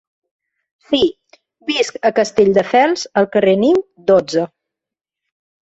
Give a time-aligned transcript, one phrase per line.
[0.87, 1.01] Sí,
[1.71, 3.81] visc a Castelldefels al carrer niu,
[4.11, 4.51] dotze.